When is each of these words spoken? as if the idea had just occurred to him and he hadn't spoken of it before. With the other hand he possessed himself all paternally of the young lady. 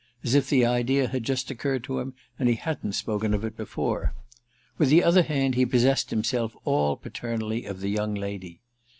as 0.23 0.33
if 0.33 0.49
the 0.49 0.65
idea 0.65 1.09
had 1.09 1.21
just 1.23 1.51
occurred 1.51 1.83
to 1.83 1.99
him 1.99 2.15
and 2.39 2.49
he 2.49 2.55
hadn't 2.55 2.93
spoken 2.93 3.35
of 3.35 3.45
it 3.45 3.55
before. 3.55 4.15
With 4.79 4.89
the 4.89 5.03
other 5.03 5.21
hand 5.21 5.53
he 5.53 5.63
possessed 5.63 6.09
himself 6.09 6.55
all 6.65 6.97
paternally 6.97 7.65
of 7.65 7.81
the 7.81 7.89
young 7.89 8.15
lady. 8.15 8.61